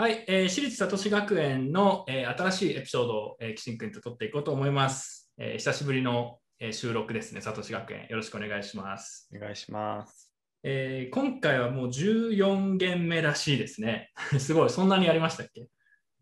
[0.00, 5.30] はい、えー、私立里志学園の、えー、新しいエピソードを、えー、岸君と撮っていこうと思います。
[5.36, 8.06] えー、久しぶりの、えー、収録ですね、里志学園。
[8.08, 9.28] よろしくお願いします。
[9.36, 10.32] お願いします。
[10.62, 14.10] えー、今回はもう14件目らしいですね。
[14.40, 15.68] すごい、そんなにやりましたっけ？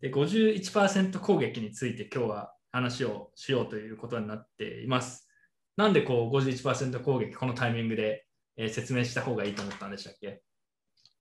[0.01, 5.31] で ?51% 攻撃について今日は話をしようということになっています。
[5.77, 8.27] なんでこう51%攻撃、このタイミングで、
[8.57, 10.43] えー、説明した方がいいと思ったんでしたっけ？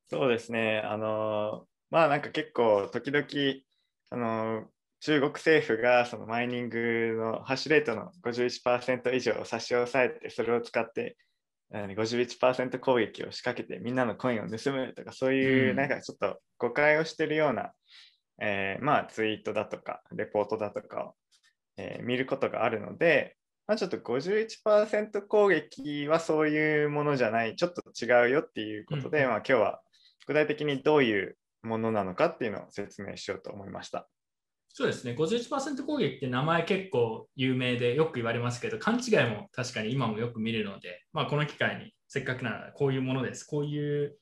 [0.07, 3.25] そうですね、あのまあなんか結構時々
[4.09, 4.65] あの
[4.99, 11.17] 中国政府がそのマイニングのハッシュレートの51%以上を差し押さえてそれを使って
[11.71, 17.69] 51%攻撃を仕掛けてみんなのコインを盗むとかそういうなんかちょっと誤解をしてるような、うん、
[18.41, 21.13] えー、まあツイートだとかレポートだとかを、
[21.77, 23.35] えー、見ることがあるので、
[23.67, 29.81] まあ、ちょっと51%攻撃はそういうものじゃないちょっと違うよっていうことで、うん、まあ、今日は
[30.25, 34.07] 具体的にどういうものなのかっていうのを説明しようと思いました。
[34.69, 44.17] そうですね、51%攻撃って名前結構有名でよく言われますけど、勘違いも確かに今もよく見るので、まあ、この機会にせっかくならこういうものです、こういう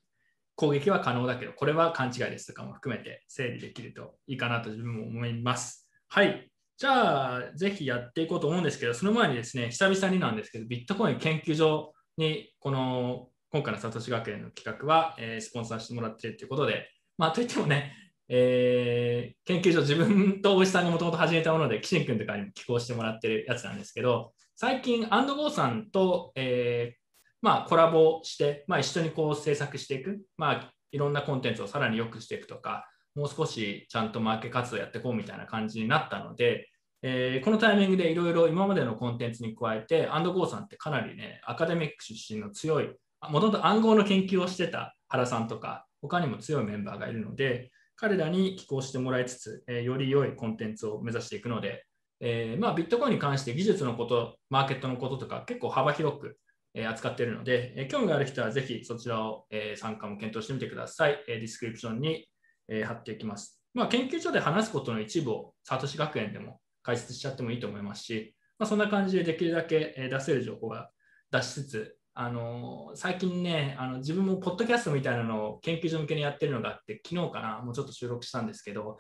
[0.55, 5.89] 攻撃は可能だけど、これは勘違いですとかも含めて整理できるといいかなと自分も思います。
[6.07, 6.49] はい。
[6.77, 17.93] じゃあ、ぜひやっていこうと思うんですけど、その前にですね、久々になんですけど、ビットコイン研究所に、この今回のサトシ学園の企画は、えー、スポンサーしてもらっているということで、まあ、といってもね、
[18.27, 26.97] えー、研究所、自分と大石さんがもともと始めたもので、岸君とかにも寄稿してもらってるやつなんですけど、最近、アンドゴーさんと、えー、
[27.41, 36.69] まあ、コラボして、まあ、一緒にこう制作していく、まあ、いろんなコンテンツをさらに良くしていくとか、もう少しちゃんとマーケ活動やっていこうみたいな感じになったので、
[37.01, 42.89] えー、このタイミングでいろいろ今までのコンテンツに加えて、アンドゴーさんってかなりね、アカデミック出身の強い、
[43.29, 51.85] もともと暗号の研究をしてた原さんとか、他にも強いメンバーがいるので、彼らに寄稿してもらいつつ、え、より良いコンテンツを目指していくので、
[52.19, 56.37] えー、まあ、ビットコインに関して技術のこと、マーケットのこととか結構幅広く、
[56.73, 61.23] え、扱っているので、え興味がある人はぜひそちらを、え参加も検討してみてください。
[61.27, 62.27] えディスクリプションに、
[62.67, 63.61] え貼っていきます。
[63.73, 70.89] まあ、研究所で話すことの一部をサトシ学園でも解説しちゃってもいいと思いますし、まあ、そんな感じでできるだけ出せる情報は
[71.31, 78.97] 出しつつ、あの最近ねあの自分もポッドキャストみたいなのを研究所向けにやってるのがあって昨日かなもうちょっと収録したんですけど、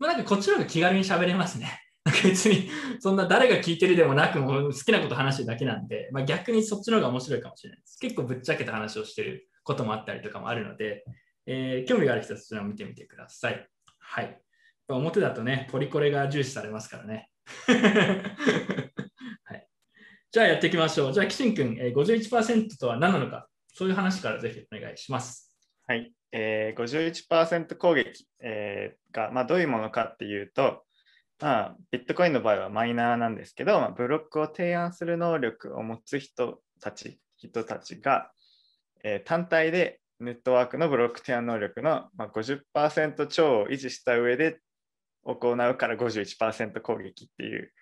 [0.00, 1.80] まあ、なんかこっちの方が気軽に喋れますね。
[2.24, 2.70] 別に
[3.00, 7.98] そんな誰が聞いてるでもなくも好きなこと話してるだけなんで、まあ、逆にそっちの方が面白いかもしれないです。
[8.00, 11.04] 結構ぶっちゃけた話をしてることもあったりとかもあるので、
[11.46, 13.68] えー、興味がある人はそちらを見てみてください。
[13.98, 14.40] はい。
[14.88, 17.30] 表だとね、ポリコレが重視されますからね。
[20.38, 21.12] じゃあやっていきましょう。
[21.12, 25.52] じゃあ、キシン君、え、51%とは何なのか、そういう話からぜひお願いします。
[25.88, 30.84] はい、えー、51%攻撃、えー、が、まあ、どういうものかっていうと、
[31.40, 38.30] まあ、ビットコインの場合はマイナーなんですけど、まあ、ブロックを提案する能力を持つ人たち人たちが、
[39.02, 44.60] えー、単体でネットワークのブロック提案能力の、まあ、50%超を維持した上で
[45.24, 47.72] 行うから51%攻撃っていう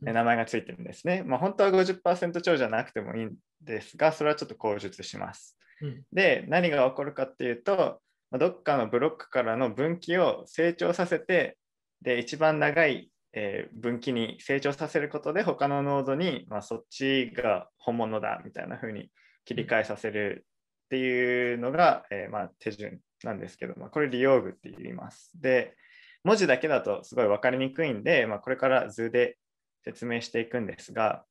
[0.00, 1.22] 名前がついてるんですね。
[1.24, 5.56] まあ、本当は50%超じゃなくてもいいんですが、それはちょっと口述します。
[5.82, 8.00] うん、で、何が起こるかっていうと、
[8.32, 11.56] どっかのブロックからの分岐を成長させて、
[12.02, 19.10] で、一番長い、えー、分岐に成長させることで、他のノードに、まあ、そっちが本物だみたいな風に
[19.44, 20.46] 切り替えさせる
[20.86, 25.32] っていうのが、えー、まあ、手順なんですけど、まあ、これ利用具って言います。
[25.40, 25.74] で、
[26.24, 29.36] 文字だけだとすごい分かりにくいんで、まあ、これから図で
[29.84, 31.24] 説明していくんですが、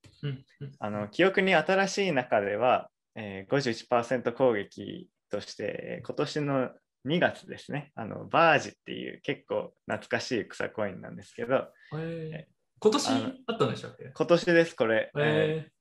[0.79, 6.69] あの記憶に新しい中では、えー、51%攻撃として今年の
[7.07, 13.09] 2月ですねあのバージっていう結構懐かしい草コインなんですけど、えー、今年
[13.47, 14.11] あったんでしたっけ？
[14.13, 15.71] 今年ですこれ、えー、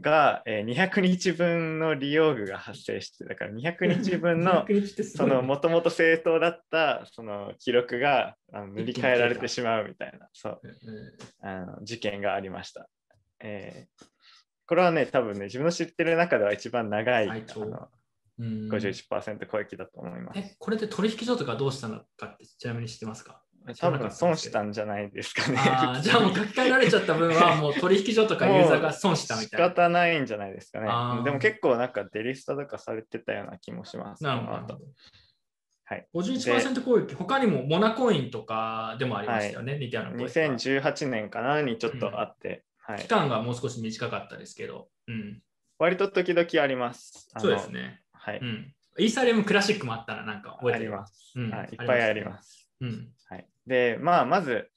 [0.00, 4.66] が、えー、200日分の利用具が発生してだから200日分の
[5.16, 10.60] そのもともと正当だったその記録があの塗り替えられてしまうみたいなそう、
[11.40, 12.88] あの事件がありました、
[13.40, 14.06] えー、
[14.66, 17.88] これはね多分ね自分の知ってる中では一番長いあの
[18.40, 20.38] 51%攻撃だと思います。
[20.38, 23.42] えこれで取引所とかどうしたのかってちなみに知ってますか？
[23.80, 25.58] 多分損したんじゃないですかね。
[26.02, 29.68] じゃあもう書き換えられちゃった分はもう取引所とかユーザーが損したみたいな。
[29.68, 31.24] 仕方ないんじゃないですかね。
[31.24, 34.22] でも結構なんかデリストとかされてたような気もします。
[34.22, 34.80] なるほど。
[35.86, 45.42] はい、51%攻撃、他にもモナコインとかでもありましたよね、はい、似たような2018年かなにちょっとあって、うんはい、期間がもう少し短かったですけど、うん、
[45.78, 47.28] 割と時々あります。
[47.36, 48.00] そうですね。
[48.12, 48.74] はい、うん。
[48.98, 51.68] イーサリアムクラシックもあったらなんか覚えてあります、うん、はい。
[51.72, 52.70] いっぱいあります。
[52.80, 53.08] うん。
[53.66, 54.70] で、まあ、まず、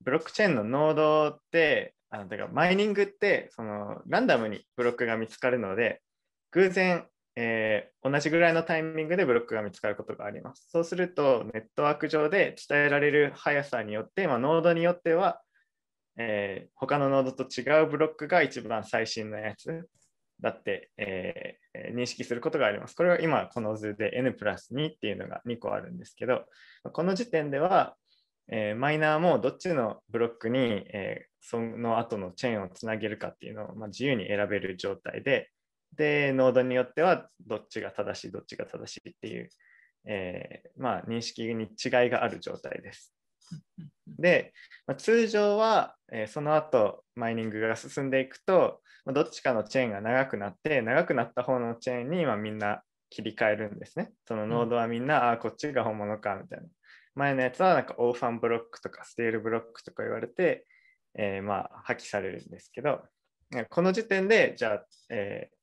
[0.00, 6.02] ブロックチェーンのノードって、あのだからマイニングってそのランダムにブロックが見つかるので、
[6.50, 10.66] 偶然、えー同じぐらいのタイミングでブロックが見つかることがあります。
[10.70, 15.40] そうすると、ネットワーク上で伝えられる速さによって、まあ、ノードによっては、
[16.18, 19.88] えー他のノードと違うブロックが一番最新のやつ
[20.40, 21.62] だって、えー
[21.94, 22.94] 認識することがあります。
[22.94, 26.44] これは今、この図で N プラス2っていうのが2個あるんですけど、
[26.92, 27.96] この時点では、
[28.48, 30.58] えーマイナーもどっちのブロックに、
[30.92, 35.50] えーその後のチェーンをつなげるかっていうのを、まあ、自由に選べる状態で、
[35.96, 39.48] で、ノードによってはどっちが正しい、どっちが正しいっていう、
[40.06, 43.12] えーまあ、認識に違いがある状態です。
[44.06, 44.52] で、
[44.86, 54.12] まあ、通常は、えーその後マイニングが進んでいくと、まあどっちかのチェーンが長くなって、長くなった方のチェーンに、まあ、みんな切り替えるんですね。
[54.26, 56.66] そのノードはみんな、ああ、こっちが本物かみたいな。
[57.14, 60.66] 前のやつはなんかオーファンブロックとかステールブロックとか言われて、
[61.18, 63.00] えーまあ破棄されるんですけど、
[63.50, 65.56] ねこの時点でじゃあ、えー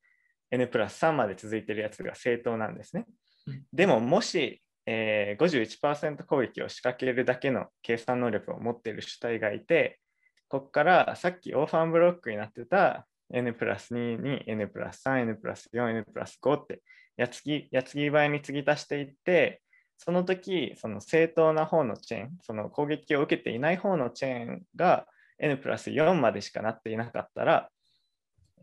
[0.51, 3.05] N プラス3まで続いてるやつが正当なんですね
[3.45, 3.63] うん。
[3.71, 9.99] でももし、えー51%攻撃を仕掛けるだけの計算能力を持っている主体がいて、
[10.47, 16.81] ここからさっきオーファンブロックになってた N プラス2に N プラス3、N プラス4、N プラス5って
[17.15, 19.61] やつぎやつぎ倍に継ぎ足していって、
[19.99, 25.05] その時、その正当な方のチェーン、その攻撃を受けていない方のチェーンが
[25.39, 27.69] N プラス4までしかなっていなかったら、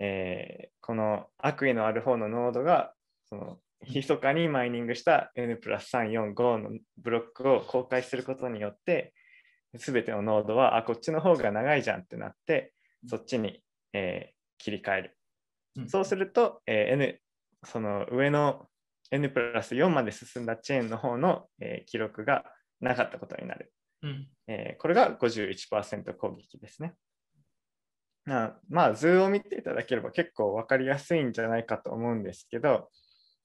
[0.01, 2.93] えーこの悪意のある方のノードが、
[3.29, 9.13] その密かにマイニングした N プラス3、4、5のブロックを公開することによって、
[9.79, 12.73] すべてのノードは、あ、こっちの方が長いじゃんってなって、
[13.09, 13.61] そっちに、
[13.93, 15.19] えー切り替える。
[15.77, 17.21] うんそうすると、えー N、
[17.65, 18.69] その上の
[19.11, 22.45] N プラス4まで進んだチェーンの方の、えー記録が
[22.81, 23.73] なかったことになる。
[24.03, 24.29] うん。
[24.49, 26.95] えーこれが51%攻撃ですね。
[28.25, 32.91] なまあ、図を見ていただければ結構分かりやすいんじゃないかと思うんですけど、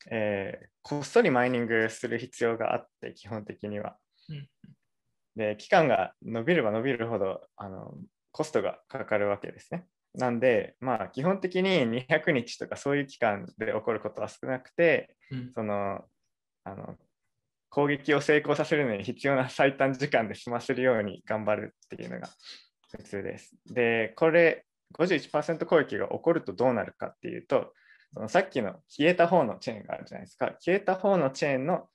[0.10, 3.98] えーこっそりマイニングする必要があって、基本的には。
[4.30, 4.48] うん
[5.36, 7.94] で、期間が伸びれば伸びるほどあの
[8.32, 9.86] コストがかかるわけですね。
[10.14, 15.52] なんで、まあ、基本的に200日とかそういう期間で起こることは少なくて、うん。
[15.54, 16.02] その
[16.64, 16.96] あの
[17.70, 22.30] 攻撃を成功させるのに必要な最短時間で済ませるように頑張るっていうのが
[22.92, 23.56] 普通です。
[23.66, 24.66] で、これ
[25.00, 27.74] 51%攻撃が起こるとどうなるかっていうと、
[28.14, 30.48] そのさっきの消えた方のチェーンがあるじゃないですか。
[30.60, 31.88] 消えた方のチェーンの、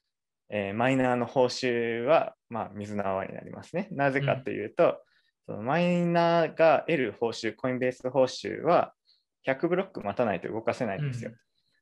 [0.48, 3.88] えーマイナーの報酬は、まあ、水の泡になりますね。
[3.90, 5.02] なぜかというと、
[5.46, 8.92] そのマイナーが得る報酬、コインベース報酬は
[9.46, 11.30] 100ブロック待たないと動かせないんですよ。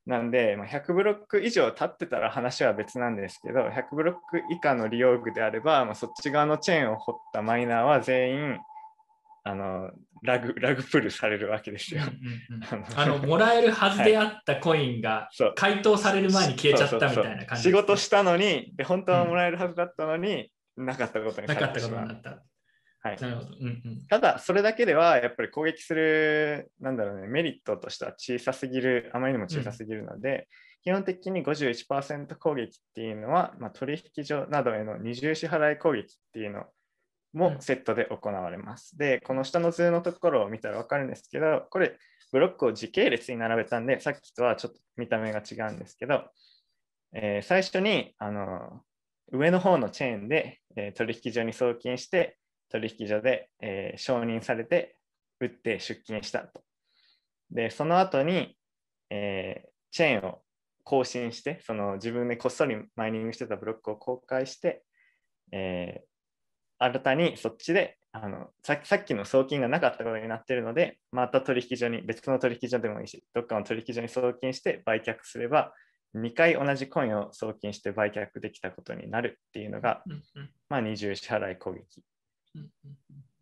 [0.07, 8.59] なんで、まあ、100ブロック以上経ってたら話は別なんですけど、100ブロック以下の利用具であれば、まあ、そっち側のチェーンを掘ったマイナーは全員
[9.45, 9.91] あの
[10.23, 12.03] ラグラグプルされるわけですよ。
[12.03, 22.43] うんうんうん あの、もらえるはずであったコインがそう回答される前に消えちゃったみたいな感じね、仕事したのにで、本当はもらえるはずだったのに、なかったことにさなかってたことになった。
[23.05, 23.49] はいなるほど。
[23.61, 24.07] うんうん。
[24.09, 30.49] ただ、それだけではやっぱり攻撃する、なんだろうね、メリットとしては小さすぎる、あまりにも小さすぎるので、
[30.83, 36.65] 基本的に51%攻撃っていうのは、まあ、取引所などへの二重支払い攻撃っていうの
[37.35, 38.97] もセットで行われます。
[38.97, 41.99] で、この下の図のところを見たら分かるんですけど、これ、
[42.33, 46.25] ブロックを時系列に並べたんで、さっきとはちょっと見た目が違うんですけど、
[47.13, 48.81] えー最初にあの
[49.31, 52.39] 上の方のチェーンで、えー取引所に送金して、
[52.75, 54.97] 取引所で、えー承認されて、
[55.41, 56.63] 打って出金したと。
[57.51, 58.57] で、その後に、
[59.11, 60.43] えーチェーンを
[60.83, 64.83] 更新して、その自分でこっそりマイニングしてたブロックを公開して、
[65.53, 66.05] えー
[66.77, 75.73] 新たにそっちであのささっきの送金がなかったことになっているので、また取引所に、別の取引所でもいいし、どっかの取引所に送金して売却すれば、
[76.15, 80.03] 2回同じコインを送金して売却できたことになるっていうのが、
[80.69, 82.03] まあ、二重支払い攻撃。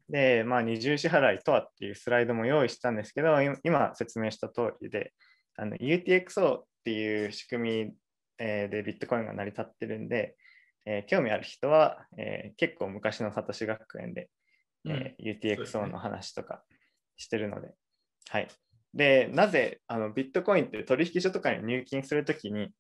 [0.09, 5.13] で、まあ、二重支払いとはっていうスライドも用意したんですけど、今今説明した通りで、
[5.59, 7.93] UTXO っていう仕組み、
[8.39, 10.37] えーでビットコインが成り立ってるんで、
[10.87, 14.29] えー興味ある人は、えー結構昔のサトシ学園で、
[14.87, 15.23] えー
[15.55, 15.93] そうです UTXO ね。
[15.93, 16.63] の話とか
[17.17, 17.73] してるので、
[18.29, 18.49] はい。
[18.95, 22.75] で、なぜあのビットコインって取引所とかに入金するときに、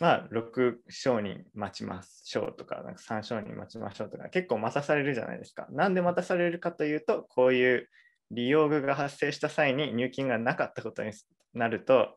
[0.00, 5.66] まあ、6承認待ちましょうとか、なんか3承認待ちましょうとか、結構待たされるじゃないですか。
[5.70, 7.88] なんで待たされるかというと、こういう
[8.30, 11.12] 利用具が発生した際に入金がなかったことに
[11.54, 12.16] なると、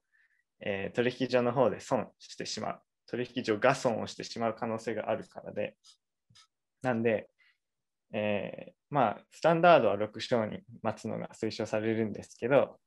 [0.60, 2.82] えー取引所の方で損してしまう。
[3.08, 5.76] 取引所が損をしてしまう可能性があるからで、
[6.84, 7.30] なんで、
[8.14, 12.78] えーまあ、スタンダードは6章に待つのが推奨されるんですけど、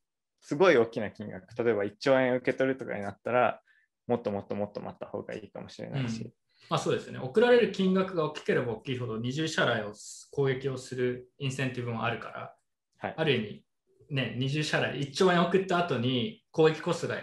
[0.40, 3.60] すごい大きな金額、例えば1兆円受け取るとかになったら、
[4.06, 6.32] もっともっともっと待った方がいいかもしれないし、うん。
[6.68, 7.18] まあそうですね。
[7.18, 9.92] 送られる金額が大きければ大きいほど二重支払いを
[10.30, 12.54] 攻撃をするインセンティブもあるから、
[12.99, 13.14] はい。
[13.16, 13.64] ある意味、
[14.11, 17.16] ね、二重支払い、1兆円送った後に攻撃コストが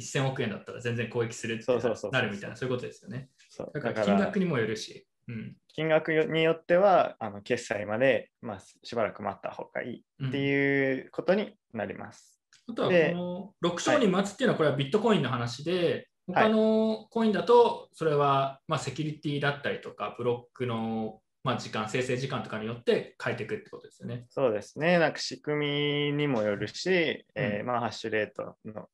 [0.00, 1.72] 1000億円だったら全然攻撃するって
[2.10, 3.30] なるみたいな、そういうことですよね。
[3.48, 3.70] そう。
[3.72, 5.06] だからら金額にもよるし。
[5.28, 5.56] うん。
[5.68, 12.40] 金額によってはあの決済まで、まあ、しばらく待った方がいいっていうことになります。
[12.68, 24.26] あとはでこの6章に待つっていうのはこれはビットコインの話で、他のコインだとそれはまあセキュリティだったりとかブロックのまあ時間生成時間とかによって変えていくってことですよね。
[24.30, 24.98] そうですね。
[24.98, 28.88] なんか仕組みにもよるし、えーうんまあ、ハッシュレートの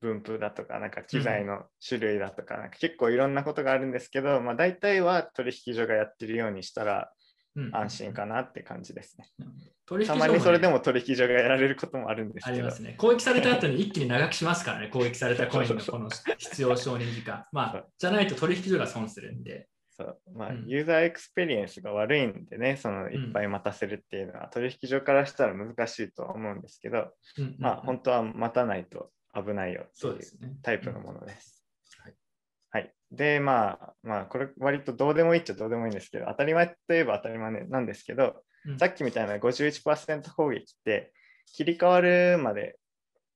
[0.00, 7.25] 分布だとか、なんか機材の種類だとか、なんか結構いろんなことがあるんですけど、まあ、大体は取引所がやってるようにしたらうん
[7.72, 9.26] 安心かなって感じですね。
[9.86, 12.94] 取引所もねたまにそれでも取引所がやられることもあるんですけどありま、すね。
[12.98, 16.08] 攻撃された後に一気に長くしますからね、攻撃されたコインのこの
[16.38, 17.44] 必要承認時間。
[17.52, 19.68] まあ、じゃないと取引所が損するんで。
[19.96, 27.08] そうまあうんユーザーエクスペリエンスが悪いんでね、そのいっぱい待たせるっていうのは、取引所からしたら難しいとは思うんですけど、
[27.38, 30.18] うんまあ本当は待たないと危ないよっていう。
[30.62, 31.55] タイプのものです。
[33.12, 41.12] で、まあ、まあ、これ割とどうでもいいっちゃどうでもいいんですけど、当たり前といえば当たり前なんですけど、うんさっきみたいな51%攻撃って
[41.54, 42.76] 切り替わるまで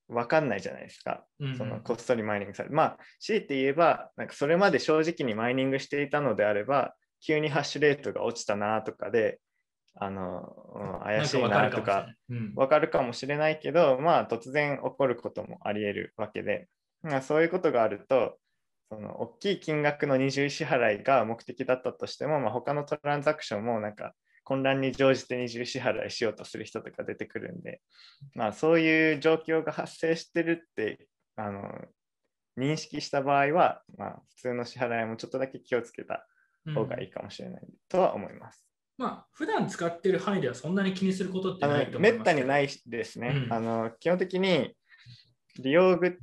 [0.09, 1.25] 分かんないじゃないですか。
[1.39, 2.75] うんうんそのこっそりマイニングされる。
[2.75, 9.39] まあ、強いて言えば、なんかそれまで正直にマイニングしていたのであれば、急にハッシュレートが落ちたなとかで、
[9.95, 12.07] あの、うん怪しいなとかか
[12.57, 13.61] わかるかもしれない。
[13.61, 16.69] けど、まあ突然起こることもあり得るわけで、
[17.03, 18.37] まあ、そういうことがあると、
[18.90, 27.80] その大きい金額の二重支払いが目的だったとしても、まあ、他のトランザクションもなんか混乱に乗じて二重支払いしようとする人とか出てくるんで、
[28.35, 31.06] まあ、そういう状況が発生してるって
[31.37, 31.62] あの
[32.59, 36.26] 認識した場合は、まあ、普通の支払いもちょっとだけ気をつけた
[36.75, 38.66] 方がいいかもしれないとは思います。
[38.99, 42.23] まあ、普段使っている範囲ではそんなに気にすることってないと思めいますけど。
[42.23, 43.44] ったにないですね。
[43.47, 44.75] うんあの基本的に
[45.59, 46.18] 利用具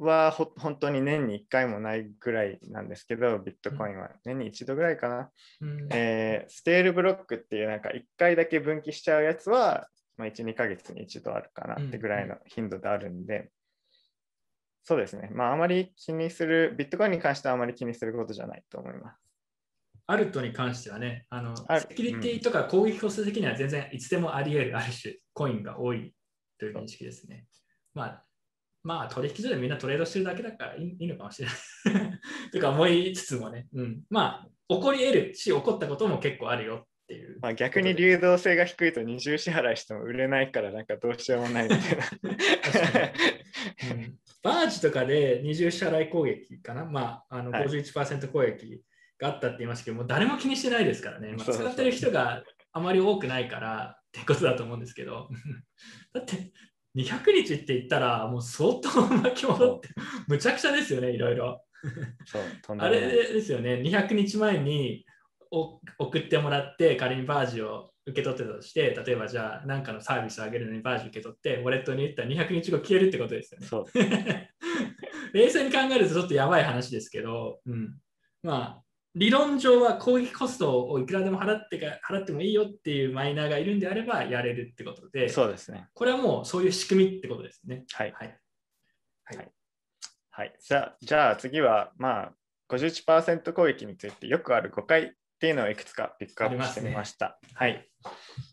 [0.00, 5.30] はほ本当に年に1回もないぐらいなんですけど、ビットコインは年に一度ぐらいかな。
[5.60, 13.50] うんえーステールブロックっていうなんか1回だけ分岐しちゃうやつは、まあ、1、2ヶ月に一度あるかなってぐらいの頻度であるんで、
[14.82, 15.30] そうですね。
[15.32, 19.20] まああまり気にする、ビットコインに関してはあまり気にすることじゃないと思います。
[20.06, 26.12] アルトに関してはね、あのセキュリティとか攻撃コスト的には全然いつでもあり得る、ある種、コインが多い
[26.58, 27.46] という認識ですね。
[27.94, 28.24] まあ、
[28.82, 31.54] まあ、取引所でみんなトレードしてるだけだからいいいいのかもしれな
[32.00, 32.20] い。
[32.52, 37.38] とか思いつつもね、うん、まあ、起こり得るし、起こったことも結構あるよっていう。
[37.42, 41.86] まあ、逆に流動性が低いと二重支払いしても売れないからなんかどうしようもないみたいな。
[43.92, 44.18] うん。
[44.42, 47.66] バージとかで二重支払い攻撃かな、まあ、あのはい。
[47.66, 48.82] 51%攻撃
[49.18, 55.28] があったって言いましたけど、もう誰も気にしてないですからね、まあ、使ってる人があまり多くないからってことだと思うんですけど、
[56.14, 56.52] だって
[56.96, 59.88] 200日って言ったら、もう相当巻き戻って、
[60.26, 61.62] むちゃくちゃですよね、いろいろ。
[62.78, 65.04] あれですよね、200日前に
[65.50, 74.50] お送ってもらって、仮にバージを受け取ってたとして、例えばじゃあ何かのサービスを上げるのにバージ受け取って、ウォレットに入れたら200日後消えるってことですよね。
[75.32, 77.94] 冷静に考えるとちょっとやばい話ですけど、うん、
[78.42, 78.82] まあ
[79.14, 85.88] 理論上は攻撃コストをいくらでも払ってか払ってもいいよっていうマイナーがいるんであればやれるってことで、そうですね。
[85.94, 87.84] これはもうそういう仕組みってことですね。
[87.92, 88.12] はい。
[88.12, 88.38] はい。
[90.30, 90.54] はい。
[90.60, 92.32] じゃあ、じゃあ次は、まあ、
[92.70, 97.38] 51%攻撃についてよくある誤解っていうのをいくつかピックアップしてみました。
[97.54, 97.86] はい。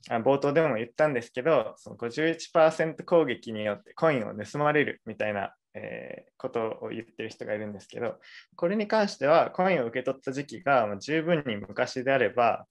[0.09, 8.19] あ冒頭でも言ったんですけど、その51%攻撃によってコインを盗まれるみたいな、えーことを言ってる人がいるんですけど、
[8.55, 12.67] これに関してはコインを受け取った時期が十分に昔であれば、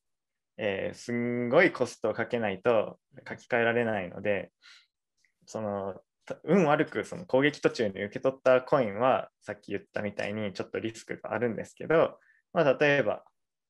[0.57, 2.99] えーすんごいコストをかけないと
[3.29, 4.51] 書き換えられないので、
[5.47, 5.95] その
[6.45, 12.19] 運悪くその攻撃途中に受け取ったコインはさっき言ったみたいにちょっとリスクがあるんですけど、
[12.53, 13.23] まあ、例えば、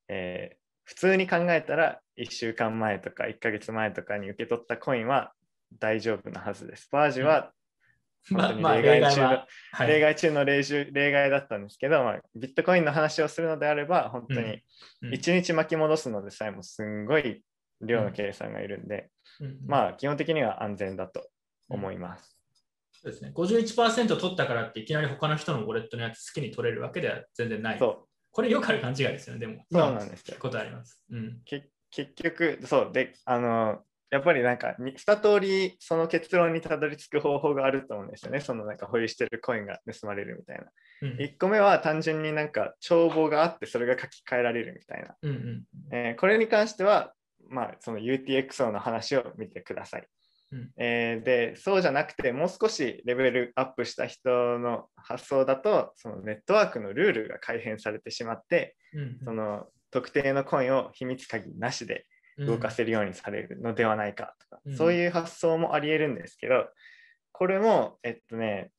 [0.08, 5.32] えー普通に考えたら1週間前とか1ヶ月前とかに受け取ったコインは
[5.80, 6.88] 大丈夫なはずです。
[6.92, 7.50] バージは
[8.30, 14.62] まあ、例外中の、は、はい、例外中の例中例外だったんですけど、まあ、ビットコインの話をするのであれば本当に
[15.02, 15.12] うん。
[15.12, 17.42] 1日巻き戻すのでさえもすんごい
[17.80, 19.58] 量の計算がいるんで、うん。
[19.66, 21.28] まあ基本的には安全だと
[21.68, 22.36] 思います。
[22.92, 27.78] そうですね、51%取ったからっていきなり他の人のウォレットのやつ好きに取れるわけでは全然ない。
[27.78, 28.08] そう。
[28.32, 29.64] これよくある勘違いですよね、でも。
[29.70, 30.36] そうなんですよ。
[30.38, 31.00] ことあります。
[31.10, 31.40] うん。
[31.44, 38.40] け結局、そう、で、あの、やっぱりなんかに2通りその結論にたどり着く方法があると思うんですよね。
[38.40, 40.64] そのなんか保有してるコインが盗まれるみたいな。
[41.02, 45.16] うん1個目は単純になんか帳簿があってそれが書き換えられるみたいな。
[45.22, 47.12] うんうんえーこれに関しては、
[47.48, 50.06] まあ、その UTXO の話を見てください。
[50.52, 62.02] うんえーで、そうじゃなくて、もう少しレベルアップした人の発想だと、そのネットワークのルールが改変されてしまって、うんその特定のコインを秘密鍵なしでうん
[62.38, 66.68] 動かせるようにされるのではないかとか、うんそういう発想もありえるんですけど、
[67.32, 68.70] これも、えっとね、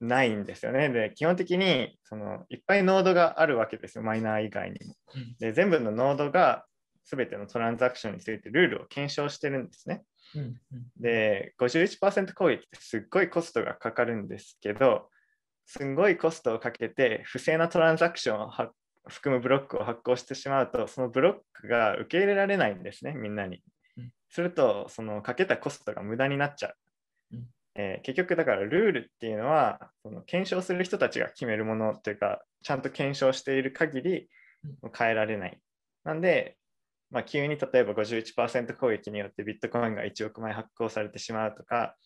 [0.00, 0.88] ないんですよね。
[0.88, 4.94] で、基本的にそのいっぱいノードがあるわけですよ、マイナー以外にも。
[5.14, 6.66] うんで、全部のノードが
[7.04, 10.02] 全てのトランザクションについてルールを検証してるんですね。
[10.34, 10.56] うんうん
[10.96, 15.08] で、51%攻撃ってすっごいコストがかかるんですけど、
[15.66, 18.72] すんごいコストをかけて不正なトランザクションをは
[19.08, 23.62] 含むブロックを発行してしまうと、そのブロックが受け入れられないんですね、みんなに
[23.96, 24.12] うん。
[24.28, 26.74] すると、そのかけたコストが無駄になっちゃう。
[27.32, 34.28] うんえー結局だからルールっていうのはその検証する人たちが決めるものというかちゃんと検証している限り
[34.96, 35.58] 変えられない。
[36.04, 36.56] なんで、
[37.10, 41.96] まあ、急に例えば51%攻撃によってビットコインが1億枚発行されてしまうとか、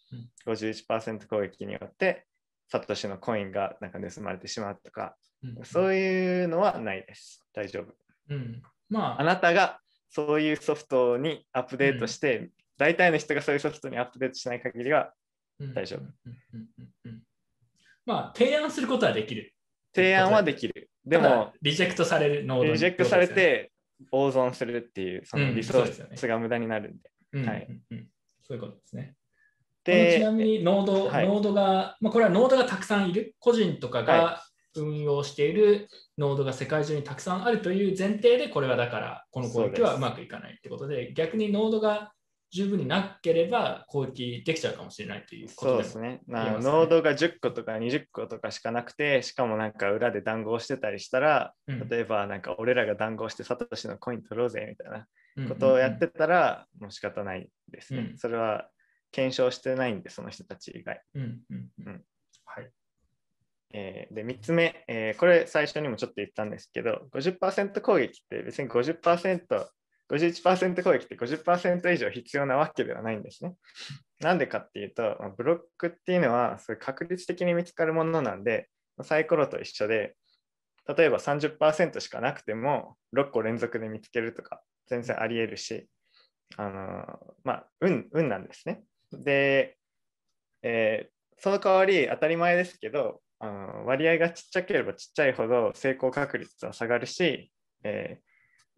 [0.46, 2.26] 51%攻撃によって
[2.68, 5.16] サトシのコインがなんか盗まれてしまうとか、うん
[5.64, 7.44] そういうのはないです。
[7.52, 7.94] 大丈夫。
[8.28, 8.62] うん。
[8.88, 15.12] まあ、あなたがそういうソフトにアップデートして、大体の人がそういうソフトにアップデートしない限りは
[15.58, 15.74] うん。
[15.74, 16.00] 大丈夫。
[16.00, 16.38] うん。
[16.54, 16.68] うん。
[16.78, 16.88] うん。
[17.04, 17.22] うん。
[18.04, 19.52] まあ、提案することはできる。
[19.94, 20.90] 提案はできる。
[21.04, 23.72] でも、リジェクトされるノードにリジェクトされて
[24.10, 27.10] 大損するっていうそのリソースが無駄になるんで。
[27.32, 27.48] うん。
[27.48, 27.66] はい。
[27.68, 27.96] うん。
[27.96, 28.08] うん。
[28.42, 29.16] そういうことですね。
[29.86, 31.28] このちなみにで、ノード、はい。
[31.28, 34.45] ノードが、まあ、これはノードがたくさんいる、個人とかがは
[34.80, 42.12] 運用しているノードが世界中にたくさんあるという前提で、これはだから、この攻撃はうまくいかないってことで、逆にノードが
[42.50, 46.20] 十分になければ攻撃できちゃうかもしれないということですね。
[46.26, 58.10] な言えますねノードが10個とか20個とかしかなくて、しかもなんか裏で談合してたりしたら、うん例えばなんか俺らが談合してサトシのコイン取ろうぜみたいなうんことをやってたら、もう仕方ないですね。
[58.12, 58.68] うんそれは
[59.12, 61.00] 検証してないんで、その人たち以外。
[61.14, 62.02] うんうんうん。
[63.72, 69.66] えーで、3つ目、えーこれ最初にもちょっと言ったんですけど、50%攻撃って別に50%、
[70.08, 73.54] 51%攻撃って50%以上必要なわけではないんですね。
[74.20, 78.68] なんでかっていうと、ブロックっていうのはそういう確率的に見つかるものなんで、
[79.02, 80.16] サイコロと一緒で、
[80.96, 85.88] 例えば30%しかなくても6個連続で見つけるとか全然あり得るし、
[86.56, 88.84] あのまあ、運、運なんですね。
[89.12, 89.76] で、
[90.62, 97.50] えーその代わり当たり前ですけど、あの割合がちっちゃければちっちゃいほど成功確率は下がるし、
[97.84, 98.20] え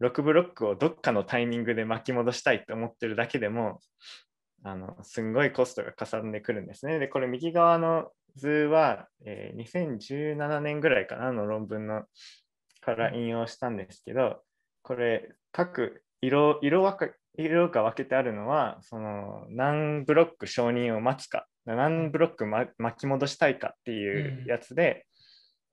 [0.01, 3.79] ー、6ブロックをどっかのタイミングで巻き戻したいと思ってるだけでも、
[4.63, 6.99] あのすんごいコストがかさんでくるんですね。
[6.99, 12.03] で、これ右側の図は、えー2017年ぐらいかなの論文の
[12.81, 14.41] から引用したんですけど、
[14.83, 25.05] これ各色色分か色が分けてあるのは、その何ブロック承認を待つか、何ブロック、ま、巻き戻したいかっていうやつで、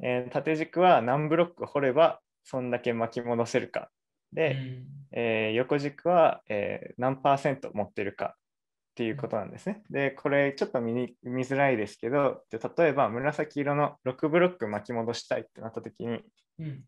[0.02, 3.90] えー縦軸は何ブロック掘ればそんだけ巻き戻せるか。
[4.32, 9.82] で、うんえー横軸は、えー何パーセント持ってるかっていうことなんですね。
[9.90, 16.20] で、これちょっと見に見づらいですけど、例えば紫色の6ブロック巻き戻したいってなった時に、
[16.58, 16.84] うんうん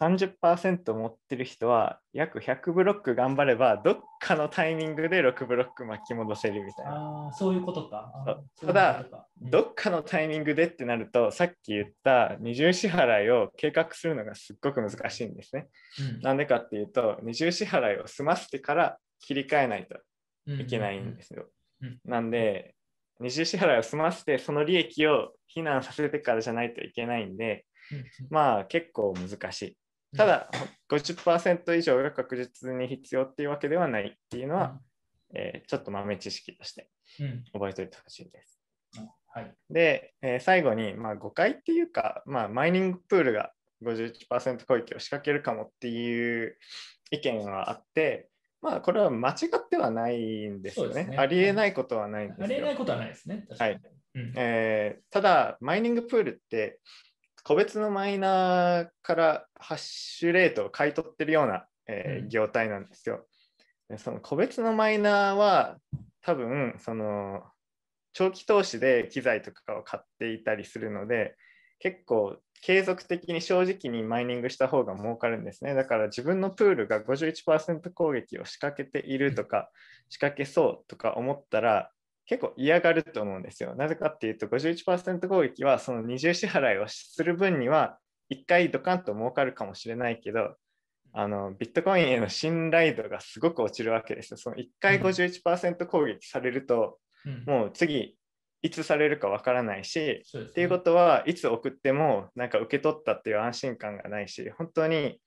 [0.00, 6.92] 30%持ってる人は約100ブロック頑張ればどっかのタイミングで6ブロック巻き戻せるみたいな。
[6.92, 8.12] ああ、そういうことか。
[8.60, 9.06] ただ
[9.40, 15.68] うんどっかのタイミングでってなるとさっき言った二重支払いを計画するのがすっごく難しいんですね。
[16.00, 21.46] うんなんでかっていうと二重支払いを済ませてから切り替えないといけないんですよ。
[21.82, 22.74] うんなんで
[23.20, 27.64] 二重支払いを済ませてその利益を避難させてからじゃないといけないんで
[28.30, 29.78] まあ結構難しい。
[30.16, 30.50] ただ
[30.88, 34.80] 50%以上が確実に必要っていうわけではないっていうのは、
[35.34, 36.88] えーちょっと豆知識として
[37.20, 38.60] うん覚えておいてほしいです。
[38.98, 39.54] うんはい。
[39.68, 46.56] で、えー最後に、まあ、誤解っていうか、まあ、マイニングプールが51%攻撃を仕掛けるかもっていう
[47.10, 48.28] 意見はあって、
[48.62, 51.04] まあ、これは間違ってはないんですよね。
[51.04, 52.44] ねありえないことはないんですよ。
[52.46, 53.44] ありえないことはないですね。
[53.48, 53.74] 確かに
[54.14, 56.80] うんえーただ、マイニングプールって、
[57.46, 63.24] 個別のマイナーからハッシュレートを買い取ってるような、えーうん業態なんですよ。
[63.88, 65.76] でその個別のマイナーは
[66.22, 67.44] 多分その
[68.14, 71.36] 長期投資で機材とかを買っていたりするので
[71.78, 75.74] 結構継続的に正直にマイニングした方が儲かるんですね。
[75.74, 79.70] だから自分のプールが51%攻撃を仕掛けているとか、
[80.08, 81.92] 仕掛けそうとか思ったら
[82.26, 83.74] 結構嫌がると思うんですよ。
[83.76, 87.98] なぜかっていうと51%攻撃はその二重支払いをする分には
[88.32, 90.56] 1回ドカンと儲かるかもしれないけど
[91.12, 94.36] あのビットコインへの信頼度がすごく落ちるわけですよ。
[94.36, 98.16] その1回51%攻撃されると、うんもう次
[98.62, 105.20] いつされるかわからないし、ねっていうことはいつ送ってもなんか受け取ったっていう安心感がないし本当に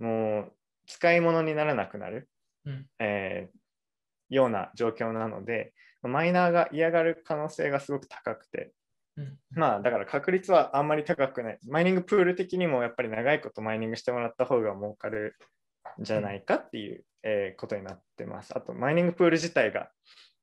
[0.00, 0.52] もう
[0.86, 2.28] 使い物にならなくなる、
[2.64, 3.58] うんえー
[4.30, 5.72] ような状況なので
[6.02, 8.72] マイナーが嫌がる可能性がすごく高くて。
[9.16, 9.38] うん。
[9.50, 11.58] まあだから確率はあんまり高くない。
[11.66, 15.36] マイニングプール的にもやっぱり長いことマイニングしてもらった方が儲かる
[16.00, 18.56] んじゃないかっていう、えーことになってます。
[18.56, 19.90] あとマイニングプール自体が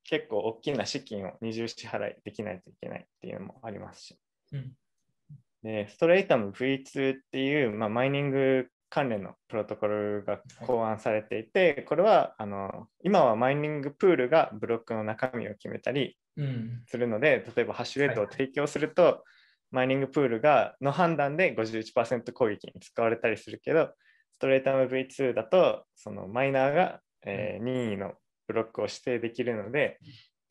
[0.03, 4.19] 結構大きな資金を二重支払いできないといけないっていうのもありますし。
[4.51, 4.73] うん。
[5.63, 16.83] で、ストレイタム V2 っていう、まあ、マイニング関連のプロトコルが考案されていて、これはあの今はマイニングプールがブロックの中身を決めたりうん。
[16.87, 19.23] するので、例えばハッシュレートをはい提供すると、
[19.71, 23.89] マイニングプールがの判断で51%攻撃に使われたりするけど、
[24.33, 28.13] ストレータム V2 だと、そのマイナーが、えー任意の
[28.47, 29.97] ブロックを指定できるので、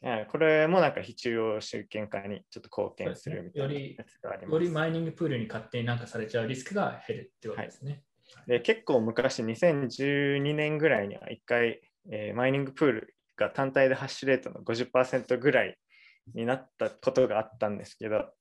[0.03, 4.53] えーこれもなんか非中央集権化にちょっと貢献するみたいなやつがあります。
[4.53, 8.03] よりマイニングプールに勝手になんかされちゃうリスクが減るってことですね。
[8.47, 15.77] で結構昔、2012年ぐらいには1回、えーマイニングプールが単体でハッシュレートの50%ぐらい
[16.35, 18.33] になったことがあったんですけど、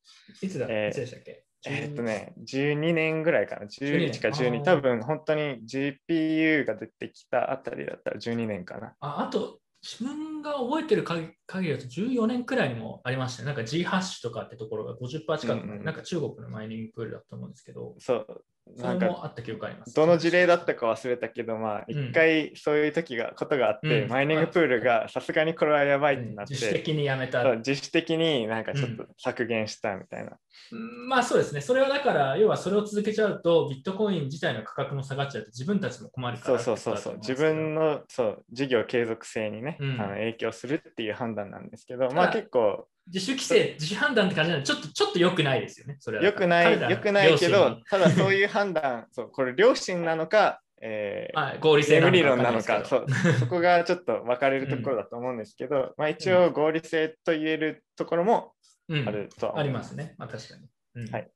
[0.41, 1.45] いつだ、えーいつでしたっけ？
[1.65, 4.61] えーっとね、12年ぐらいかな、11か12年。
[4.61, 8.95] 12、多分本当に GPU が出てきたあたりだったら12年かな。
[8.99, 13.47] ああと、自分が覚えてる限限りだと14年くらいにもありましたね。
[13.47, 18.43] なんか G ハッシュとかってところが50%近く、うんうんなんか中国のマイニングプールだと思うんですけど、そう、
[18.77, 19.93] そなんかあった記憶あります。
[19.93, 27.43] どの事例だったか忘れたけど、まあ、うん一回そういう時が、ことがあって、うんマイニングプールがさすがにこれはやばいってなって、自主的にやめた。
[27.57, 30.31] 自主的になんかちょっと削減したみたいな。
[30.71, 31.61] うんまあそうですね。
[31.61, 37.15] それはだから、要はそれを続けちゃうと、ビットコイン自体の価格も下がっちゃうと自分たちも困るかそうらそうそうそう。
[37.17, 44.63] 自分のそう事業継続性にね、うんあの影響するっていう判断なんですけど、だまあ結構自主規制、自主判断って感じなの。
[44.63, 45.97] で、ちょっとちょっと良くないですよね。
[45.99, 46.23] それは。
[46.23, 53.05] 良くない、良くないけ良ど心、ただそういう判断、 そうこれ良心なのか、えー はい、合理性理論なのか、わそう
[53.39, 58.53] そこがちょっと分かれるところだと思うんですけど、まあ一応合理性と言えるところも
[58.89, 59.07] うん。
[59.07, 59.93] あるとは思います。
[59.93, 60.15] ありますね。
[60.17, 60.67] まあ確かに。
[60.95, 61.11] うん。
[61.11, 61.31] はい。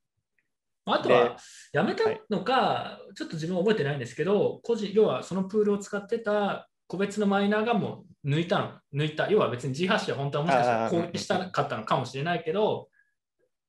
[0.86, 1.38] あとは、
[1.74, 9.30] やめたのか、ちょっと自分は覚えてないんですけど、個人、要はそのプールを使ってた個別のマイナーがもう抜いたの、抜いた。
[9.30, 12.89] 要は別に G ハッシュは本当はもしかしたら攻撃したかったのかもしれないけど、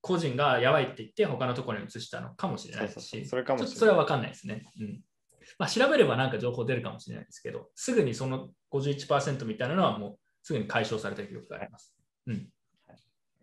[0.00, 4.64] 個人がやばいって言って他のところに移したのかもしれないですし、それかもそれは分かんないですね。
[4.80, 5.00] うん
[5.58, 11.94] まあ、調べればなんか情報出るかもしれないですけど、すぐにその51%みたいなのはもうすぐに解消された記憶があります。
[12.26, 12.48] うん。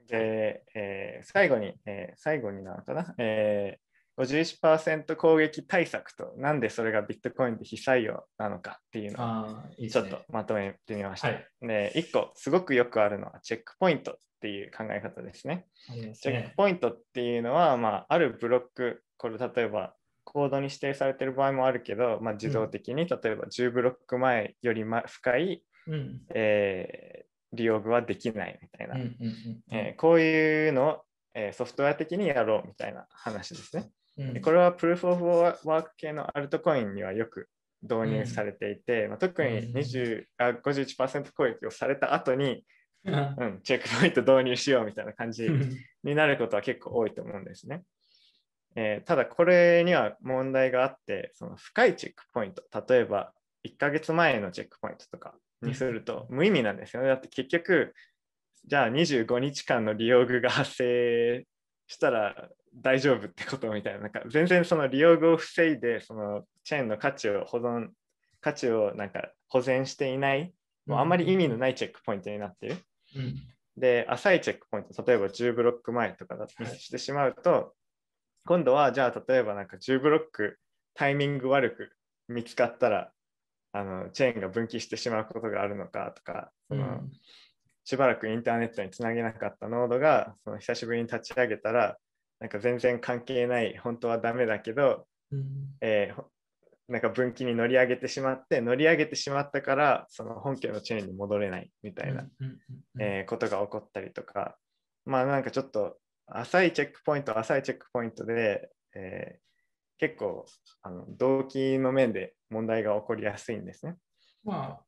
[0.07, 3.84] で、えー最後に、えー最後になのかな、えー、
[4.17, 10.03] 51%攻撃対策と、なんでそれがビットコインで非採用なのかっていうのをちょ。
[10.03, 11.27] っとまとめてみました。
[11.27, 11.47] はい。
[11.61, 15.65] で、1個すごくよくあるのはチェックポイントっていう考え方ですね。
[16.13, 16.53] すチェックね。
[16.55, 26.21] ポイントっていうのは、まあ、あるブロック、これ例えばコードに指定されている場合もあるけど、まあ、自動的に、例えば10ブロック前より、ま、深い、うん。
[26.33, 28.97] えー利用具はできないみたいな、
[29.95, 31.01] こういうのを、
[31.33, 33.89] えーソフトウェア的にやろうみたいな話ですね。
[34.41, 37.49] これはプルーフオブワーク系のアルトコインにはよく
[37.81, 42.63] 導入されていて、まあ、特に20あ51%攻撃をされた後に、
[43.03, 45.47] うん、チェックポイント導入しようみたいな感じ
[46.03, 47.83] になることは結構多いと思うんですね。
[48.75, 53.33] えーただこれには問題があって、その深いチェックポイント、例えば
[53.65, 57.09] 1ヶ月前のチェックポイントとかにすると無意味なんですよね。
[57.09, 57.93] だって結局、
[58.65, 61.45] じゃあ25日間の利用具が発生
[61.87, 62.49] したら
[62.81, 67.89] 大丈夫ってことみたいな、なんか全然その利用具を防いで、そのチェーンの価値を保存、
[68.41, 70.53] 価値をなんか保全していない、
[70.85, 72.77] もうあんまり意味のないチェックポイントになってる。
[73.15, 73.35] うん。
[73.77, 76.79] で、浅いチェックポイント、例えば10ブロック前とかだとはい。
[76.79, 77.73] してしまうと、
[78.45, 80.59] 今度はじゃあ例えばなんか10ブロック
[80.93, 81.91] タイミング悪く
[82.27, 83.11] 見つかったら、
[83.71, 87.01] あのチェーンが分岐してしまうことがあるのかとか、その
[87.83, 91.97] しばらくインターネットにつなげなかったノードがその久しぶりに立ち上げたら、
[92.39, 95.75] なんか全然関係ない、本当はダメだけど、うん。
[95.81, 96.29] えーほ
[96.87, 102.27] なんか分岐に乗り上げてしまって、乗り上げてしまったから、その本家のチェーンに戻れないみたいな
[102.99, 104.55] えーことが起こったりとか、
[105.03, 109.45] まあなんかちょっと浅いチェックポイント、浅いチェックポイントで、えー
[109.97, 110.45] 結構
[110.81, 113.95] あの動機の面で問題が起こりやすいんですね。
[114.43, 114.85] まあ、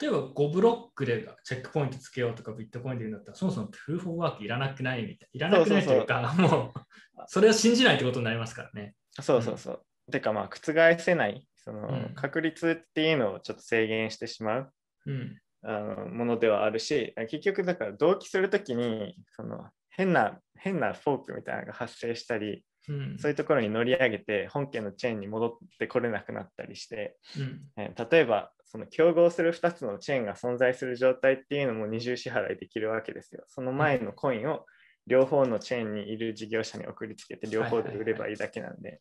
[0.00, 6.80] 例えば5ブロックでチェックポイントつけようとかビットコインで言うんだったら、そもそもプルーフ・オブ・ワークいらなくないみたいいらなくないというか、もう、
[7.26, 8.94] それを信じないってことになりますからね。
[9.20, 9.82] そうそうそう。
[10.10, 14.72] てかまあ覆せないそのうん確率っていうのをちょっと制限してしまう
[15.06, 15.38] うん。
[15.62, 23.18] あのものではあるし結局だから同期するときにその変な変なフォークみたいなのが発生したりうん。
[23.18, 27.60] そういうところに乗り上げて本家のチェーンに戻ってこれなくなったりして、うん。
[27.76, 33.42] えー例えばその競合する2つのチェーンが存在する状態っていうのも二重支払いできるわけですよ。
[33.46, 34.66] その前のコインを
[35.06, 39.00] 両方のチェーンにいる事業者に送りつけて両方で売ればいいだけなんで、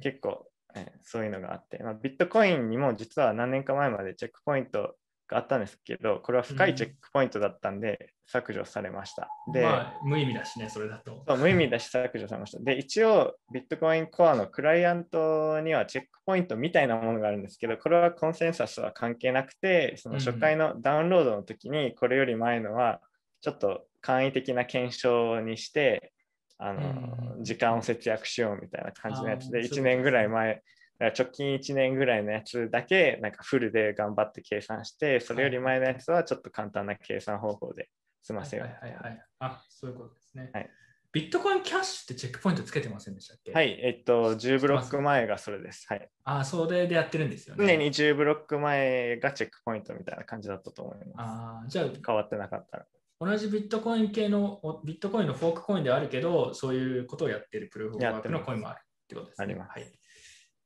[0.00, 4.94] 結構、えーそういうのがあって、まあ、ビットコインにも実は何年か前までチェックポイント
[5.30, 9.28] があったんですけど、これは深いチェックポイントだったんで削除されました。
[9.52, 11.22] で、まあ、無意味だしね、それだと。
[11.26, 12.62] そう無意味だし削除されました。
[12.62, 23.00] で、一応、ビットコインコアのクライアントにはチェックポイントみたいなものがあるんですけど、これはコンセンサスは関係なくて、その初回のダウンロードの時に、これより前のは、
[23.40, 26.12] ちょっと簡易的な検証にして、
[26.58, 30.62] あのうん時間を節約しようみたいな感じのやつで、あー1年ぐらい前、
[31.08, 37.88] 直近1年ぐらいのやつだけ、なんかフルで頑張って計算して、それより前のやつはちょっと簡単な計算方法で
[38.22, 38.66] 済ませよう。
[38.66, 39.26] はいはいはい。
[39.40, 40.50] あ、そういうことですね。
[40.52, 40.70] はい
[41.12, 43.50] ビットコインキャッシュってチェックポイントつけてませんでしたっけ？
[43.50, 45.84] はい、えっと、10ブロック前がそれです。
[45.88, 46.08] はい。
[46.22, 47.66] あ、それでやってるんですよね。
[47.66, 51.12] 常に10ブロック前がチェックポイントみたいな感じだったと思います。
[51.16, 52.86] あーじゃあ、変わってなかったら。
[53.18, 59.44] 同じビットコイン系のおビットコインのフォークコインであるけど、そういうことをやってるプルーフ・オブ・ワークのコインもあるってことですね。
[59.46, 59.92] ありますはい。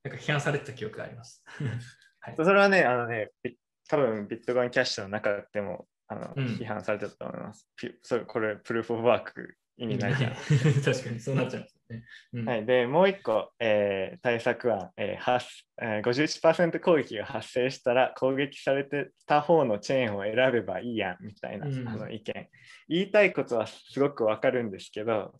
[0.05, 1.43] なんか批判されてた記憶があります。
[2.21, 3.55] はいそれはね、あのね、ビ
[3.87, 7.67] 多分ビットコインキャッシュの中でもあの、うん批判されてたと思います。
[7.75, 10.33] ピそうこれ、プルーフ・オブ・ワーク意味ないじゃん。
[10.83, 12.05] 確かにそうなっちゃいますよね。
[12.33, 15.47] うんはい、で、もう一個、えー対策案、えー発
[15.81, 22.49] えー、51%攻撃が発生したら攻撃されてた方のチェーンを選べばいいやんみたいな、うんあの意見。
[22.87, 25.35] 言いたいことはすごくわかるんですけど、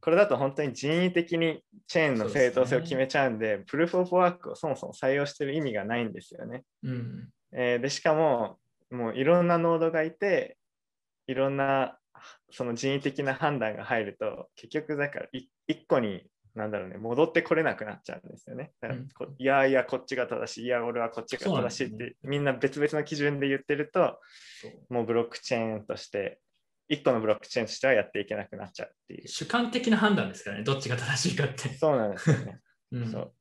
[0.00, 6.64] これだと本当に人為的にチェーンの正当性を決めちゃうんで、プルーフ・オブ・ワークをそもそも採用してる意味がないんですよね。
[6.82, 7.28] うん。
[7.52, 8.58] えーで、しかも、
[8.90, 10.56] もういろんなノードがいて、
[11.26, 11.98] いろんな
[12.50, 18.72] その人為的な判断が入ると、結局だからい一個に、なんだろうね、戻ってこれなくなっちゃうんですよね。
[18.80, 24.18] だからこいやいや、こっちが正しい、いや、俺はこっちが正しいって、みんな別々の基準で言ってると、
[24.88, 26.40] もうブロックチェーンとして、
[26.90, 29.28] 一個のブロックチェーンとしてはやっていけなくなっちゃうっていう。
[29.28, 31.72] 主観的な判断ですからね、どっちが正しいかって。
[31.74, 32.58] そうなんですよね。
[32.92, 33.32] うんそう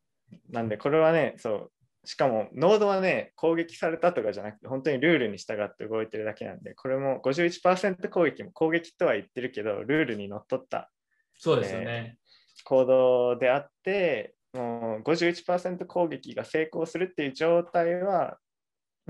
[0.52, 1.72] なんで、これはね、そう、
[2.06, 10.92] しかも、ノードはね、攻撃されたとかじゃなくて、本当にルールに従って動いてるだけなんで、これも51%攻撃も攻撃とは言ってるけど、ルールにのっとった
[11.36, 12.18] そうですよね。
[12.64, 18.38] 行動であって、もう51%攻撃が成功するっていう状態は、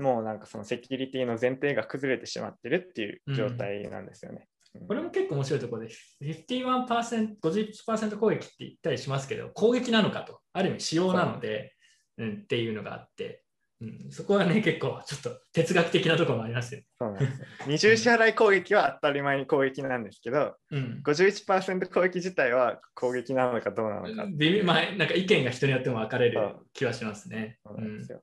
[0.00, 4.38] もうなんかそのセキュリティの前提が崩れてしまってるっていう状態なんですよね。
[4.38, 4.44] うん
[4.86, 5.88] これも結構面白いところで、
[6.22, 11.74] 51%、51%攻撃って言ったりしますけど、攻撃なのかと、ある意味仕様なので、
[12.18, 13.42] うん、っていうのがあって、
[13.80, 16.86] うん、そこはね、結構ちょっと哲学的なところもありますよね。
[17.00, 17.46] そうなんですよ。
[17.66, 24.28] 二重支払い攻撃は当たり前に攻撃なんですけど、うん51%攻撃自体は攻撃なのかどうなのか
[24.64, 27.58] まあ、なんか意見が人によっても分かれる気はしますね。
[27.64, 28.22] そうなんですよ。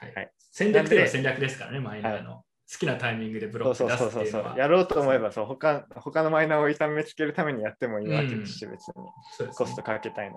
[0.00, 0.14] はい。
[0.14, 0.32] はい。
[0.52, 2.42] 戦略で戦略ですからね、マイナーの。
[2.68, 4.58] 好きなタイミングでブロック出すっていうのは。
[4.58, 8.94] やろうと思えばそう他他のマイナーを痛めつけるためにやってもいいわけですし、別に。
[9.36, 9.66] そうですね。
[9.66, 10.36] コストかけたいな。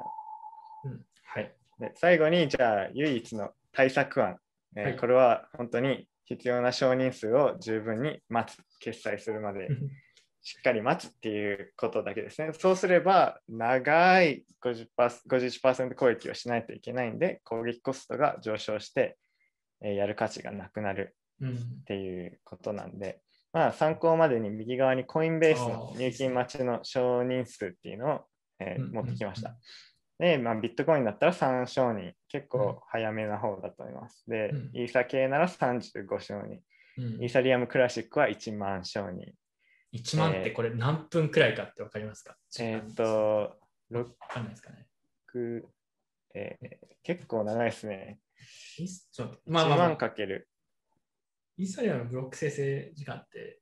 [0.85, 1.01] うん。
[1.25, 4.37] はい、で最後にじゃあ唯一の対策案、
[4.75, 4.97] えーはい。
[4.97, 9.67] これは本当に必要な承認数を十分に待つ決済するまで
[10.41, 12.53] しっかり待つっていうことだけですね。
[12.53, 14.87] そうすれば長い50%
[15.27, 19.17] 51%攻撃をしないといけないんで攻撃コストが上昇して、
[19.81, 23.21] えーやる価値がなくなるうんっていうことなんで、
[23.53, 28.21] まあ、参考までに右側にコインベースの入金待ちの承認数っていうのを、
[28.59, 29.55] えーうん持ってきました。
[30.19, 34.25] で、まあ、ビットコインだったら3承認、結構早めな方だと思います。
[34.27, 36.59] で、うんイーサ系なら35承認、
[36.97, 39.31] うんイーサリアムクラシックは1万承認。
[39.93, 42.35] 1万ってこれ何分くらいかって分かりますか？
[42.59, 43.57] えーっ、と、
[43.89, 44.71] 分かんないですか？
[44.71, 44.87] ね。
[45.33, 45.63] 6、
[46.35, 48.19] えー結構長いですね。
[49.13, 50.49] ちょっと1まあまあ、ま万あ、かける。
[51.57, 53.59] イーサリアムのブロック生成時間って、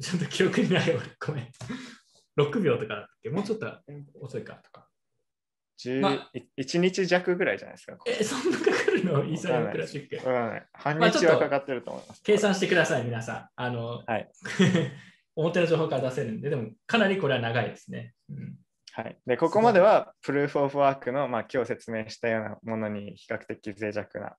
[0.00, 1.48] ちょっと記憶にない俺、 ごめん。
[2.38, 3.30] 6秒とかだっけ？
[3.30, 3.66] もうちょっと
[4.20, 4.88] 遅いかとか。
[5.78, 7.98] 10ま1日弱ぐらいじゃないですか？
[8.06, 9.24] え、そんなかかるの？
[9.24, 10.18] イーサリアムクラシック。
[10.72, 12.22] 半日はかかってると思います。
[12.22, 13.48] 計算してください、皆さん。
[13.56, 14.30] あの、はい
[15.38, 18.14] 表の情報から出せるんで、でもかなりこれは長いですね。
[18.30, 18.58] うん
[18.96, 24.36] はい、でここまではプルーフ・オブ・ワークの、まあ、今日説明したようなものに比較的脆弱な、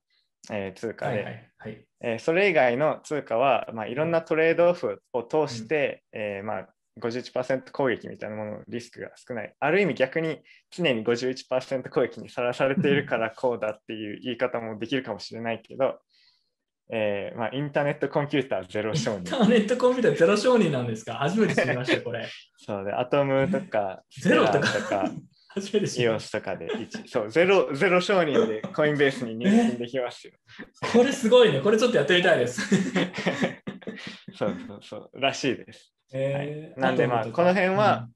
[0.50, 1.88] えー通貨で、はいはいはい。
[2.02, 6.68] えーそれ以外の通貨は、まあ、いろんなトレードオフを通して、えーまあ、
[7.00, 9.54] 51%攻撃みたいなもののリスクが少ない。
[9.60, 10.42] ある意味逆に
[10.72, 16.00] 常に51%攻撃にさらされているからこうだっていう言い方もできるかもしれないけど、
[16.90, 19.38] えーまあ、インターネットコンピューターゼロ承認インタ。
[19.38, 21.16] ーネットコンピューターゼロ承認なんですか？
[21.16, 22.26] 初めて知りました、これ。
[22.58, 24.68] そうで、アトムとか、ゼロとか？
[24.74, 25.12] とか、
[25.50, 30.34] 初めて知りまし EOS とかで1、そう、ゼロ、ゼロ承認でコインベースに入金できますよ。
[30.82, 30.88] た。
[30.90, 31.60] これすごいね。
[31.62, 32.62] これちょっとやってみたいです。
[34.38, 35.94] そうそうそう、らしいです。
[36.14, 38.08] えーなんでまあこの辺は、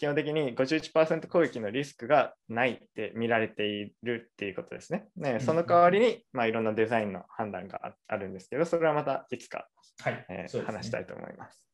[0.00, 5.08] 基本的に51%攻撃のリスクがないって見られているっていうことですね。
[5.14, 9.68] ねんその代わりに、まあ、いろんなデザインの判断がああるんですけど、それはまたいつか、
[10.02, 11.68] はい、えーね話したいと思います。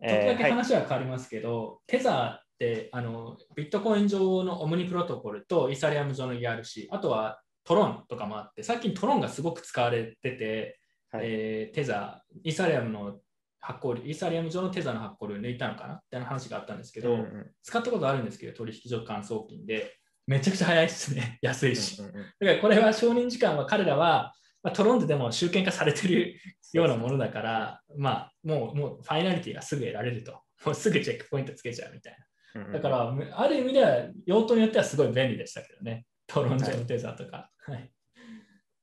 [0.00, 10.78] ちょっとだけえーはい、話は変わりますけど、テザーってあのビットコイン上のオムニプロトコルとイーサリアム上の ERC、あとはトロンとかもあって、最近トロンがすごく使われてて、
[11.10, 13.18] はいえーテザー、イーサリアムの
[13.60, 15.94] 発行量、イーサリアム上のテザーの発行量を抜いたのかな？
[15.94, 19.94] っていう話があったんですけど、うんうん使ったことあるんですけど、取引所間送金で、
[20.26, 21.96] めちゃくちゃ早いですね、 安いし。
[21.98, 26.34] だからこれは承認時間は彼らは、まあ、トロントでも集権化されてる
[26.72, 30.42] ようなものだから、まあ、もうもうファイナリティがすぐ得られると。
[30.64, 32.16] もうすぐチェックポイントつけちゃうみたい
[32.54, 32.72] な。
[32.72, 36.06] だから、ある意味では用途によってはすごい便利でしたけどね。
[36.26, 37.50] トロン上のテザーとか。
[37.58, 37.92] はい。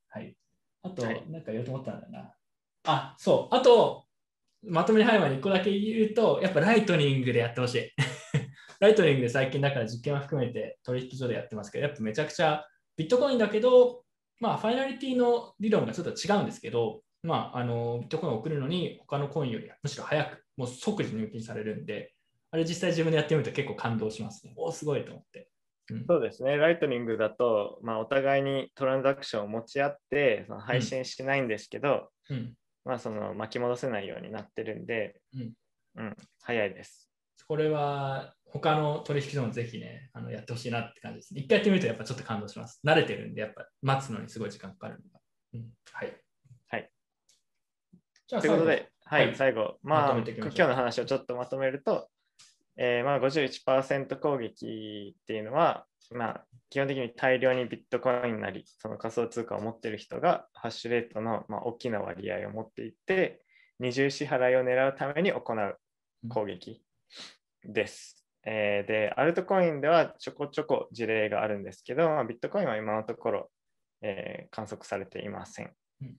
[0.07, 0.37] はい。
[0.83, 2.33] あと、はいなんか言おうと思ったんだよな。
[2.85, 3.55] あ、そう。
[3.55, 4.04] あと、
[4.67, 7.91] まとめに入る前に1個だけ言うと、やっぱライトニングでやってほしい。
[8.79, 12.65] ライトニングで最近だから実験は含めて取引所でやってますけど、やっぱめちゃくちゃ
[12.97, 14.03] ビットコインだけど、
[14.39, 22.13] まあ、ファイナリティの理論がちょっと違うんですけど、まあ、あのビットコインを送るのに他のコインよりむしろ早く、もう即時入金されるんで、
[22.51, 24.53] あれ実際自分でやってみると結構感動しますね。
[24.57, 25.39] おすごいと思って。
[25.39, 32.53] うんそうですね、ライトニングだと、まあ、お互いにトランザクションを持ち合ってその配信しないんですけど、うん、
[32.85, 35.53] まあ、その巻き戻せないようになってるんで、うん
[35.97, 37.09] うん、早いです。
[37.47, 41.33] これは他の取引所もぜひね、あのやってほしいなって感じです。
[41.35, 42.79] 一回やってみるとやっぱちょっと感動します。
[42.85, 45.19] 慣れてるんで、やっぱ待つのにすごい時間かかるのが。
[45.53, 46.13] うん、はい。
[46.67, 46.91] はい。
[48.27, 52.07] じゃあということで、はい、はい最後、まあ、まま今日の話をちょっとまとめると、
[52.77, 63.41] えーまあ、51%攻撃っていうのは、まあ、基本的に大量にビットコインなり、その仮想通貨を持っている人が、ハッシュレートの、まあ、大きな割合を持っていて、
[63.79, 65.77] 二重支払いを狙うために行う
[66.29, 66.81] 攻撃
[67.63, 68.25] です。
[68.45, 73.51] えーで、アルトコインではちょこちょこ事例があるんですけど、まあ、ビットコインは今のところ、
[74.01, 75.71] えー観測されていません。
[76.01, 76.15] うん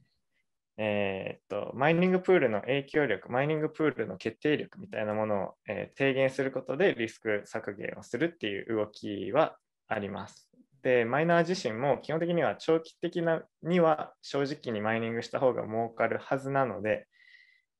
[0.78, 9.56] えーっと、マイニングプールの影響力、マイニングプールの決定力みたいなものを、えー低減することでリスク削減をするっていう動きは
[9.88, 10.48] あります。
[10.82, 17.06] で、マイナー自身も基本的には長期的なには正直にマイニングした方が儲かるはずなので、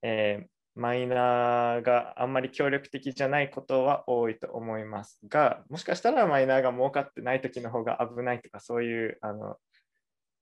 [0.03, 0.47] えー
[0.79, 9.57] マイナーがあんまり協力的じゃないことは多いと思いますが、もしかしたらマイナーが儲かってない時の方が危ないとか、そういう、あの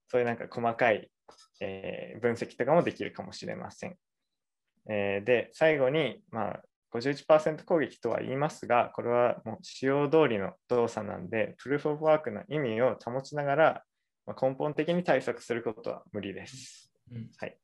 [0.09, 1.09] そういうなんか細かい、
[1.61, 3.95] えー分析とかもできるかもしれません。
[4.89, 6.61] えーで、最後に、まあ、
[6.99, 13.83] 51%攻撃とは言いますが、これはもう使用通りの動作なんで、プルーフ・オブ・ワークの意味を保ちながら、
[14.25, 16.91] まあ根本的に対策することは無理です。
[17.11, 17.57] うんはい。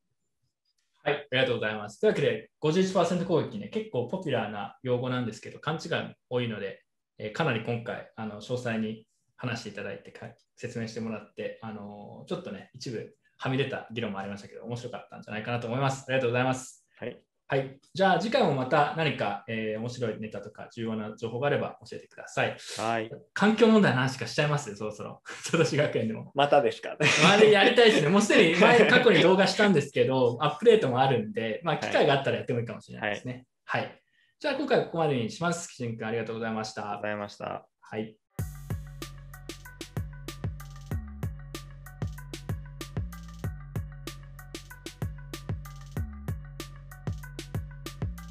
[1.03, 1.99] はい、ありがとうございます。
[1.99, 6.83] というわけで、51%攻撃ね、結構ポピュラーな用語なんですけど、勘違いも多いので、
[7.17, 16.05] えーかなり今回、あの詳細に話していただいて、か説明してもらって、あのーちょっとね、一部はみ出た議論もありましたけど、面白かったんじゃないかなと思います。
[16.07, 16.85] ありがとうございます。
[16.99, 17.30] はい。
[17.51, 22.55] はい、じゃあ次回もまた何か、えー面白いネタとか重要な情報があれば教えてください。
[22.77, 23.11] はい。
[23.33, 25.21] 環境問題の話しかしちゃいますよ、そろそろ。
[25.43, 26.31] 佐渡市学園でも。
[26.33, 28.07] またですかまあでやりたいですね。
[28.07, 33.45] もうすでに前、過去に動画したんですけど、アップデートもあるんで、まあ、機会があったらやってもいいかもしれないですね。
[33.65, 34.01] はい。
[34.39, 35.67] じゃあ、今回はここまでにします。
[35.67, 37.07] きちんくん、ありがとうございましたありがとうご。
[37.07, 37.67] ざいました。
[37.81, 38.20] はい。